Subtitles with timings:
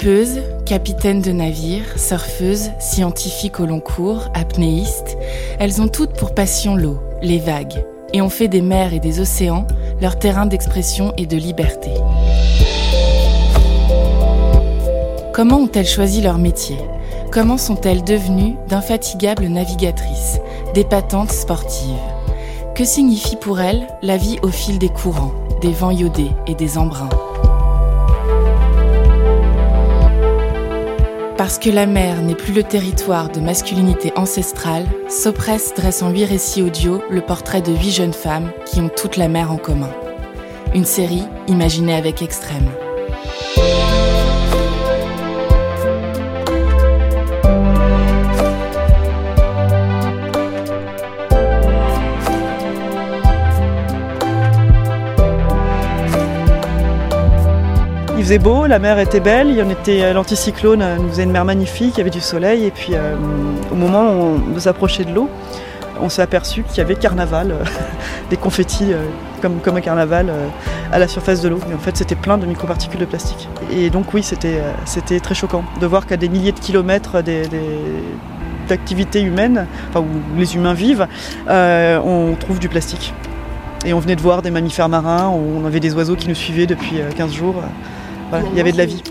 [0.00, 5.18] Skippeuse, capitaine de navire, surfeuse, scientifique au long cours, apnéiste,
[5.58, 7.84] elles ont toutes pour passion l'eau, les vagues,
[8.14, 9.66] et ont fait des mers et des océans
[10.00, 11.90] leur terrain d'expression et de liberté.
[15.34, 16.78] Comment ont-elles choisi leur métier?
[17.30, 20.40] Comment sont-elles devenues d'infatigables navigatrices,
[20.72, 21.90] d'épatantes sportives?
[22.74, 26.78] Que signifie pour elles la vie au fil des courants, des vents iodés et des
[26.78, 27.10] embruns?
[31.40, 36.26] Parce que la mer n'est plus le territoire de masculinité ancestrale, Sopress dresse en huit
[36.26, 39.88] récits audio le portrait de huit jeunes femmes qui ont toute la mer en commun.
[40.74, 42.68] Une série imaginée avec extrême.
[58.22, 61.24] Faisait beau, la mer était belle, il y en était euh, l'anticyclone euh, nous faisait
[61.24, 63.14] une mer magnifique, il y avait du soleil et puis euh,
[63.70, 65.28] au moment où on s'approchait de l'eau,
[66.00, 67.54] on s'est aperçu qu'il y avait carnaval,
[68.30, 68.92] des confettis
[69.42, 70.32] comme, comme un carnaval
[70.90, 71.58] à la surface de l'eau.
[71.68, 73.50] Mais en fait, c'était plein de microparticules de plastique.
[73.70, 74.62] Et donc oui, c'était,
[75.20, 77.22] très choquant de voir qu'à des milliers de kilomètres
[78.66, 81.06] d'activités humaines, enfin, où les humains vivent,
[81.48, 83.12] on trouve du plastique.
[83.84, 86.66] Et on venait de voir des mammifères marins, on avait des oiseaux qui nous suivaient
[86.66, 87.62] depuis 15 jours
[88.32, 89.02] il y avait de la vie.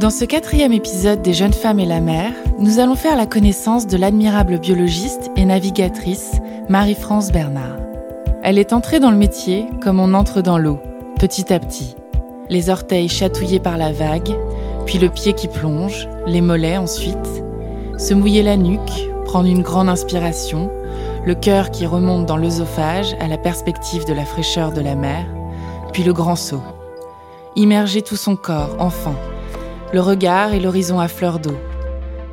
[0.00, 3.86] Dans ce quatrième épisode des Jeunes femmes et la mer, nous allons faire la connaissance
[3.86, 6.32] de l'admirable biologiste et navigatrice
[6.68, 7.76] Marie-France Bernard.
[8.42, 10.78] Elle est entrée dans le métier comme on entre dans l'eau,
[11.18, 11.96] petit à petit.
[12.48, 14.34] Les orteils chatouillés par la vague,
[14.86, 17.44] puis le pied qui plonge, les mollets ensuite.
[17.98, 20.70] Se mouiller la nuque, prendre une grande inspiration,
[21.26, 25.26] le cœur qui remonte dans l'œsophage à la perspective de la fraîcheur de la mer,
[25.92, 26.62] puis le grand saut.
[27.56, 29.16] Immerger tout son corps, enfant,
[29.92, 31.56] le regard et l'horizon à fleur d'eau.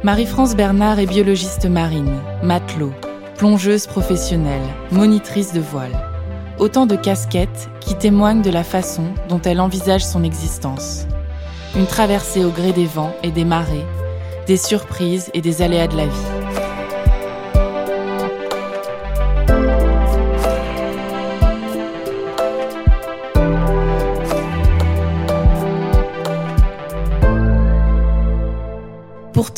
[0.03, 2.93] Marie-France Bernard est biologiste marine, matelot,
[3.35, 6.05] plongeuse professionnelle, monitrice de voile.
[6.59, 11.07] Autant de casquettes qui témoignent de la façon dont elle envisage son existence.
[11.75, 13.85] Une traversée au gré des vents et des marées,
[14.45, 16.36] des surprises et des aléas de la vie.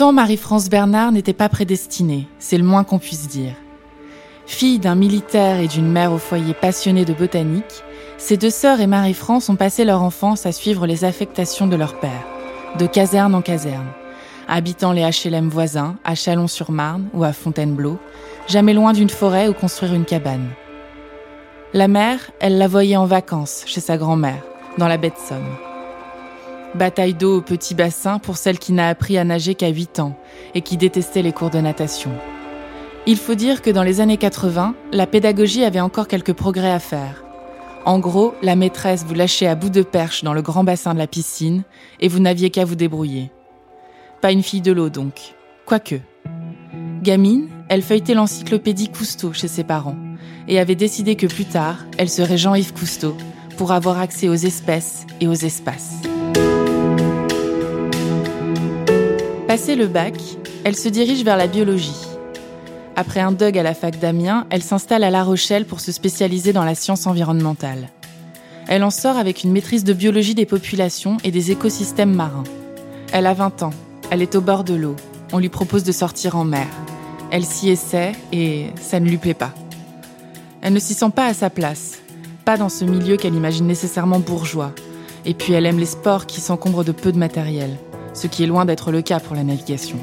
[0.08, 3.54] Marie-France Bernard n'était pas prédestinée, c'est le moins qu'on puisse dire.
[4.48, 7.84] Fille d'un militaire et d'une mère au foyer passionnée de botanique,
[8.18, 12.00] ses deux sœurs et Marie-France ont passé leur enfance à suivre les affectations de leur
[12.00, 12.26] père,
[12.80, 13.88] de caserne en caserne,
[14.48, 18.00] habitant les HLM voisins, à Chalon-sur-Marne ou à Fontainebleau,
[18.48, 20.50] jamais loin d'une forêt ou construire une cabane.
[21.74, 24.44] La mère, elle la voyait en vacances chez sa grand-mère,
[24.78, 25.69] dans la baie de Somme.
[26.76, 30.16] Bataille d'eau au petit bassin pour celle qui n'a appris à nager qu'à 8 ans
[30.54, 32.12] et qui détestait les cours de natation.
[33.08, 36.80] Il faut dire que dans les années 80, la pédagogie avait encore quelques progrès à
[36.80, 37.24] faire.
[37.86, 41.00] En gros, la maîtresse vous lâchait à bout de perche dans le grand bassin de
[41.00, 41.64] la piscine
[42.00, 43.32] et vous n'aviez qu'à vous débrouiller.
[44.22, 45.34] Pas une fille de l'eau donc.
[45.66, 45.96] Quoique.
[47.02, 49.98] Gamine, elle feuilletait l'encyclopédie Cousteau chez ses parents
[50.48, 53.16] et avait décidé que plus tard, elle serait Jean-Yves Cousteau
[53.58, 56.02] pour avoir accès aux espèces et aux espaces.
[59.50, 60.14] Passé le bac,
[60.64, 62.06] elle se dirige vers la biologie.
[62.96, 66.54] Après un DUG à la fac d'Amiens, elle s'installe à La Rochelle pour se spécialiser
[66.54, 67.90] dans la science environnementale.
[68.68, 72.44] Elle en sort avec une maîtrise de biologie des populations et des écosystèmes marins.
[73.12, 73.74] Elle a 20 ans,
[74.12, 74.96] elle est au bord de l'eau.
[75.34, 76.68] On lui propose de sortir en mer.
[77.32, 79.56] Elle s'y essaie et ça ne lui plaît pas.
[80.62, 81.98] Elle ne s'y sent pas à sa place,
[82.46, 84.74] pas dans ce milieu qu'elle imagine nécessairement bourgeois.
[85.26, 87.72] Et puis elle aime les sports qui s'encombrent de peu de matériel
[88.20, 89.98] ce qui est loin d'être le cas pour la navigation.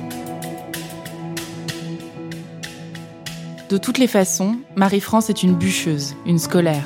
[3.68, 6.84] De toutes les façons, Marie-France est une bûcheuse, une scolaire.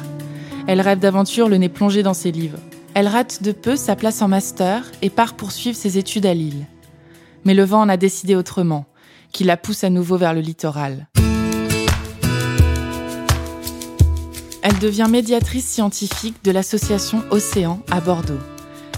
[0.66, 2.58] Elle rêve d'aventure le nez plongé dans ses livres.
[2.94, 6.66] Elle rate de peu sa place en master et part poursuivre ses études à Lille.
[7.44, 8.86] Mais le vent en a décidé autrement,
[9.30, 11.06] qui la pousse à nouveau vers le littoral.
[14.62, 18.40] Elle devient médiatrice scientifique de l'association Océan à Bordeaux.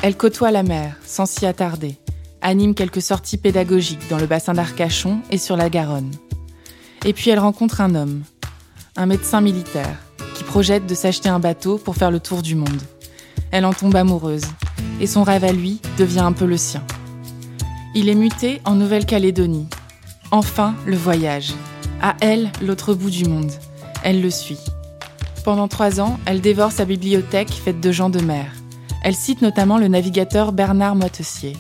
[0.03, 2.02] Elle côtoie la mer sans s'y attarder
[2.43, 6.11] anime quelques sorties pédagogiques dans le bassin d'Arcachon et sur la Garonne.
[7.05, 8.23] Et puis elle rencontre un homme,
[8.97, 9.97] un médecin militaire,
[10.35, 12.83] qui projette de s'acheter un bateau pour faire le tour du monde.
[13.51, 14.45] Elle en tombe amoureuse,
[15.01, 16.83] et son rêve à lui devient un peu le sien.
[17.95, 19.69] Il est muté en Nouvelle-Calédonie.
[20.31, 21.53] Enfin, le voyage.
[22.01, 23.51] À elle, l'autre bout du monde.
[24.03, 24.61] Elle le suit.
[25.45, 28.47] Pendant trois ans, elle dévore sa bibliothèque faite de gens de mer.
[29.05, 31.57] Elle cite notamment le navigateur Bernard Moitessier.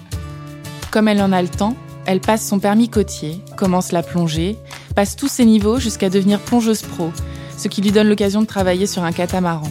[0.93, 1.75] Comme elle en a le temps,
[2.05, 4.59] elle passe son permis côtier, commence la plongée,
[4.95, 7.11] passe tous ses niveaux jusqu'à devenir plongeuse pro,
[7.57, 9.71] ce qui lui donne l'occasion de travailler sur un catamaran.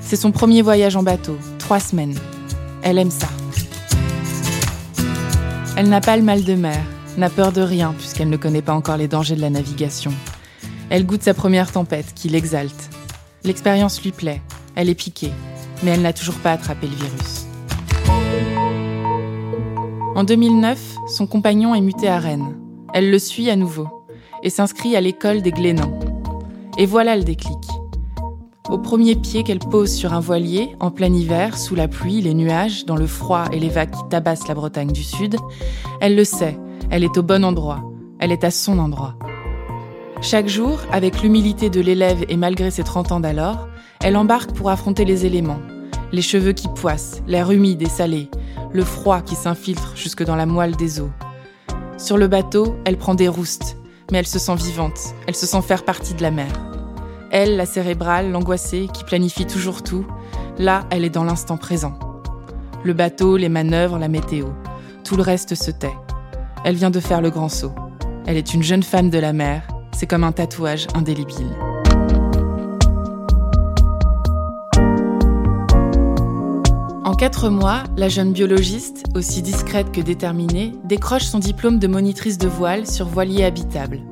[0.00, 2.14] C'est son premier voyage en bateau, trois semaines.
[2.82, 3.28] Elle aime ça.
[5.78, 6.82] Elle n'a pas le mal de mer,
[7.16, 10.12] n'a peur de rien puisqu'elle ne connaît pas encore les dangers de la navigation.
[10.90, 12.90] Elle goûte sa première tempête qui l'exalte.
[13.44, 14.42] L'expérience lui plaît,
[14.74, 15.32] elle est piquée,
[15.82, 17.49] mais elle n'a toujours pas attrapé le virus.
[20.16, 22.56] En 2009, son compagnon est muté à Rennes.
[22.92, 23.86] Elle le suit à nouveau
[24.42, 25.98] et s'inscrit à l'école des Glénans.
[26.78, 27.58] Et voilà le déclic.
[28.68, 32.34] Au premier pied qu'elle pose sur un voilier, en plein hiver, sous la pluie, les
[32.34, 35.36] nuages, dans le froid et les vagues qui tabassent la Bretagne du Sud,
[36.00, 36.58] elle le sait,
[36.90, 37.84] elle est au bon endroit,
[38.18, 39.14] elle est à son endroit.
[40.22, 43.68] Chaque jour, avec l'humilité de l'élève et malgré ses 30 ans d'alors,
[44.02, 45.60] elle embarque pour affronter les éléments.
[46.12, 48.28] Les cheveux qui poissent, l'air humide et salé,
[48.72, 51.10] le froid qui s'infiltre jusque dans la moelle des eaux.
[51.98, 53.76] Sur le bateau, elle prend des roustes,
[54.10, 56.52] mais elle se sent vivante, elle se sent faire partie de la mer.
[57.30, 60.06] Elle, la cérébrale, l'angoissée, qui planifie toujours tout,
[60.58, 61.98] là, elle est dans l'instant présent.
[62.82, 64.46] Le bateau, les manœuvres, la météo,
[65.04, 65.96] tout le reste se tait.
[66.64, 67.74] Elle vient de faire le grand saut.
[68.26, 69.62] Elle est une jeune femme de la mer,
[69.92, 71.50] c'est comme un tatouage indélébile.
[77.02, 82.36] En quatre mois, la jeune biologiste, aussi discrète que déterminée, décroche son diplôme de monitrice
[82.36, 84.02] de voile sur voilier habitable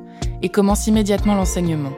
[0.41, 1.93] et commence immédiatement l'enseignement.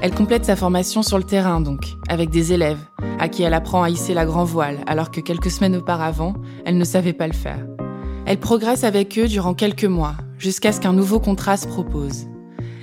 [0.00, 2.78] Elle complète sa formation sur le terrain donc, avec des élèves,
[3.18, 6.34] à qui elle apprend à hisser la grand voile, alors que quelques semaines auparavant,
[6.64, 7.66] elle ne savait pas le faire.
[8.26, 12.28] Elle progresse avec eux durant quelques mois, jusqu'à ce qu'un nouveau contrat se propose.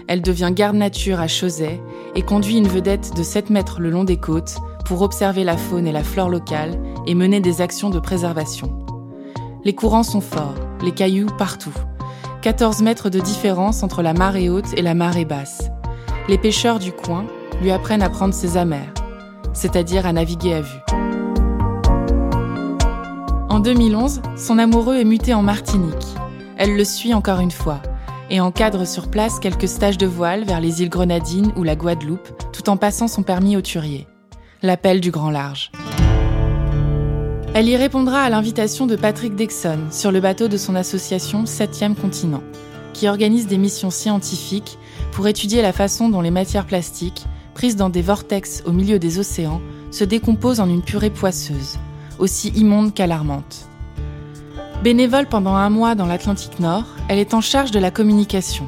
[0.10, 1.80] Elle devient garde nature à Chauzet
[2.16, 4.58] et conduit une vedette de 7 mètres le long des côtes
[4.88, 8.86] pour observer la faune et la flore locale et mener des actions de préservation.
[9.66, 11.74] Les courants sont forts, les cailloux partout.
[12.42, 15.70] 14 mètres de différence entre la marée haute et la marée basse.
[16.30, 17.26] Les pêcheurs du coin
[17.62, 18.94] lui apprennent à prendre ses amers,
[19.52, 20.82] c'est-à-dire à naviguer à vue.
[23.50, 26.16] En 2011, son amoureux est muté en Martinique.
[26.58, 27.82] Elle le suit encore une fois
[28.30, 32.30] et encadre sur place quelques stages de voile vers les îles Grenadines ou la Guadeloupe,
[32.54, 34.08] tout en passant son permis au turier
[34.62, 35.72] l'appel du grand large.
[37.54, 41.96] Elle y répondra à l'invitation de Patrick Dexon sur le bateau de son association 7e
[41.96, 42.44] continent,
[42.94, 44.78] qui organise des missions scientifiques
[45.12, 49.20] pour étudier la façon dont les matières plastiques, prises dans des vortex au milieu des
[49.20, 49.62] océans,
[49.92, 51.78] se décomposent en une purée poisseuse,
[52.20, 53.68] aussi immonde qu'alarmante.
[54.84, 58.68] Bénévole pendant un mois dans l'Atlantique Nord, elle est en charge de la communication.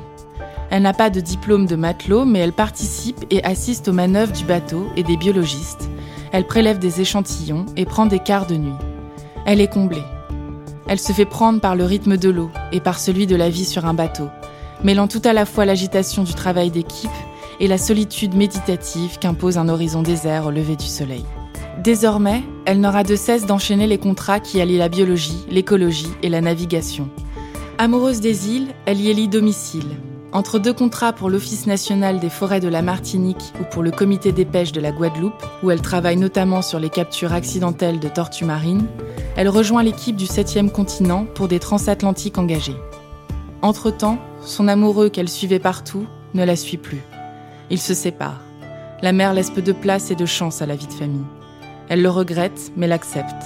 [0.71, 4.45] Elle n'a pas de diplôme de matelot, mais elle participe et assiste aux manœuvres du
[4.45, 5.89] bateau et des biologistes.
[6.31, 8.73] Elle prélève des échantillons et prend des quarts de nuit.
[9.45, 10.03] Elle est comblée.
[10.87, 13.65] Elle se fait prendre par le rythme de l'eau et par celui de la vie
[13.65, 14.27] sur un bateau,
[14.83, 17.09] mêlant tout à la fois l'agitation du travail d'équipe
[17.59, 21.25] et la solitude méditative qu'impose un horizon désert au lever du soleil.
[21.83, 26.41] Désormais, elle n'aura de cesse d'enchaîner les contrats qui allient la biologie, l'écologie et la
[26.41, 27.09] navigation.
[27.77, 29.87] Amoureuse des îles, elle y élit domicile,
[30.31, 34.31] entre deux contrats pour l'Office national des forêts de la Martinique ou pour le comité
[34.31, 38.45] des pêches de la Guadeloupe, où elle travaille notamment sur les captures accidentelles de tortues
[38.45, 38.87] marines,
[39.35, 42.77] elle rejoint l'équipe du 7e continent pour des transatlantiques engagés.
[43.61, 47.01] Entre-temps, son amoureux qu'elle suivait partout ne la suit plus.
[47.69, 48.41] Ils se séparent.
[49.01, 51.25] La mère laisse peu de place et de chance à la vie de famille.
[51.89, 53.43] Elle le regrette, mais l'accepte.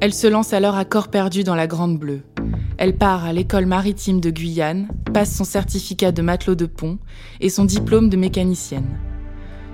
[0.00, 2.22] Elle se lance alors à corps perdu dans la Grande Bleue,
[2.78, 6.98] elle part à l'école maritime de Guyane, passe son certificat de matelot de pont
[7.40, 8.98] et son diplôme de mécanicienne.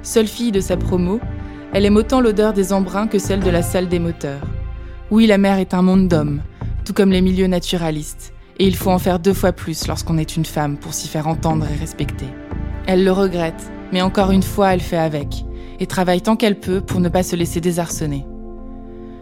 [0.03, 1.21] Seule fille de sa promo,
[1.73, 4.47] elle aime autant l'odeur des embruns que celle de la salle des moteurs.
[5.11, 6.43] Oui, la mer est un monde d'hommes,
[6.85, 10.37] tout comme les milieux naturalistes, et il faut en faire deux fois plus lorsqu'on est
[10.37, 12.29] une femme pour s'y faire entendre et respecter.
[12.87, 15.45] Elle le regrette, mais encore une fois, elle fait avec,
[15.79, 18.25] et travaille tant qu'elle peut pour ne pas se laisser désarçonner.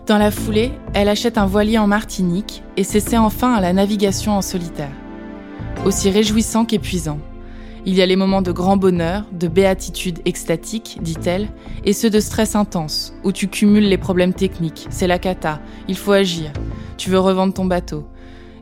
[0.09, 4.33] Dans la foulée, elle achète un voilier en Martinique et s'essaie enfin à la navigation
[4.33, 4.95] en solitaire.
[5.85, 7.19] Aussi réjouissant qu'épuisant.
[7.85, 11.51] Il y a les moments de grand bonheur, de béatitude extatique, dit-elle,
[11.85, 15.97] et ceux de stress intense, où tu cumules les problèmes techniques, c'est la cata, il
[15.99, 16.53] faut agir,
[16.97, 18.07] tu veux revendre ton bateau.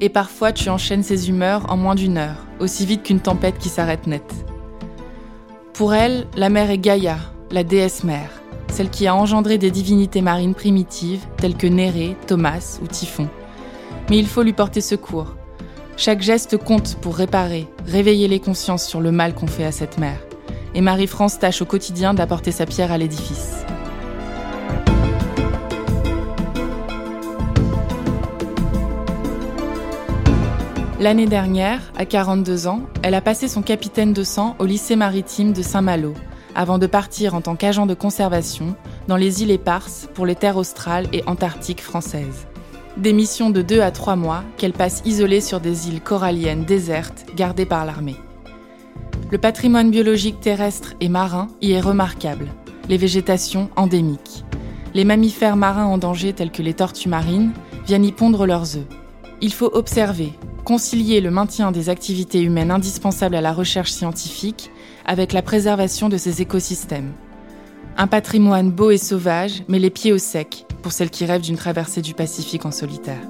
[0.00, 3.68] Et parfois tu enchaînes ces humeurs en moins d'une heure, aussi vite qu'une tempête qui
[3.68, 4.34] s'arrête net.
[5.74, 7.18] Pour elle, la mer est Gaïa,
[7.52, 8.35] la déesse mère
[8.76, 13.26] celle qui a engendré des divinités marines primitives telles que Néré, Thomas ou Typhon.
[14.10, 15.34] Mais il faut lui porter secours.
[15.96, 19.96] Chaque geste compte pour réparer, réveiller les consciences sur le mal qu'on fait à cette
[19.96, 20.18] mer.
[20.74, 23.64] Et Marie-France tâche au quotidien d'apporter sa pierre à l'édifice.
[31.00, 35.54] L'année dernière, à 42 ans, elle a passé son capitaine de sang au lycée maritime
[35.54, 36.12] de Saint-Malo,
[36.56, 38.74] avant de partir en tant qu'agent de conservation
[39.06, 42.46] dans les îles éparses pour les terres australes et antarctiques françaises.
[42.96, 47.26] Des missions de 2 à 3 mois qu'elle passe isolée sur des îles coralliennes désertes
[47.36, 48.16] gardées par l'armée.
[49.30, 52.48] Le patrimoine biologique terrestre et marin y est remarquable,
[52.88, 54.44] les végétations endémiques.
[54.94, 57.52] Les mammifères marins en danger tels que les tortues marines
[57.86, 58.86] viennent y pondre leurs œufs.
[59.42, 60.32] Il faut observer,
[60.64, 64.70] concilier le maintien des activités humaines indispensables à la recherche scientifique
[65.06, 67.12] avec la préservation de ces écosystèmes.
[67.96, 71.56] Un patrimoine beau et sauvage, mais les pieds au sec, pour celles qui rêvent d'une
[71.56, 73.22] traversée du Pacifique en solitaire.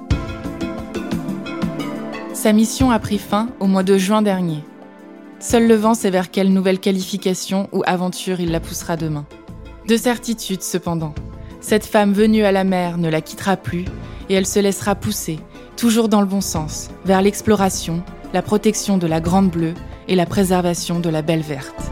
[2.33, 4.63] Sa mission a pris fin au mois de juin dernier.
[5.39, 9.25] Seul le vent sait vers quelle nouvelle qualification ou aventure il la poussera demain.
[9.87, 11.13] De certitude, cependant,
[11.61, 13.85] cette femme venue à la mer ne la quittera plus
[14.29, 15.39] et elle se laissera pousser,
[15.77, 18.03] toujours dans le bon sens, vers l'exploration,
[18.33, 19.73] la protection de la Grande Bleue
[20.07, 21.91] et la préservation de la Belle Verte.